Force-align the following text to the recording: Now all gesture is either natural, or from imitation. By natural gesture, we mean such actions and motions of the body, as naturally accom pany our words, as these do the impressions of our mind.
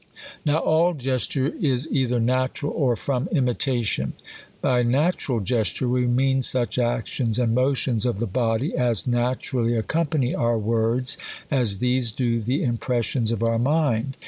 Now 0.47 0.57
all 0.57 0.95
gesture 0.95 1.53
is 1.61 1.87
either 1.91 2.19
natural, 2.19 2.71
or 2.71 2.95
from 2.95 3.27
imitation. 3.31 4.13
By 4.59 4.81
natural 4.81 5.41
gesture, 5.41 5.87
we 5.87 6.07
mean 6.07 6.41
such 6.41 6.79
actions 6.79 7.37
and 7.37 7.53
motions 7.53 8.03
of 8.07 8.17
the 8.17 8.25
body, 8.25 8.75
as 8.75 9.05
naturally 9.05 9.73
accom 9.73 10.07
pany 10.09 10.35
our 10.35 10.57
words, 10.57 11.19
as 11.51 11.77
these 11.77 12.11
do 12.11 12.41
the 12.41 12.63
impressions 12.63 13.29
of 13.29 13.43
our 13.43 13.59
mind. 13.59 14.17